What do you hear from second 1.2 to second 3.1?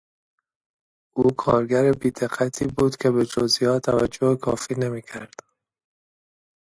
کارگر بیدقتی بود